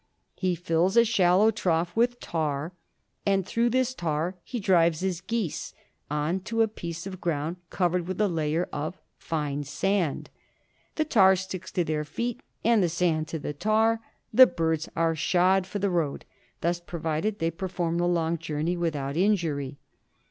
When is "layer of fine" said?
8.27-9.63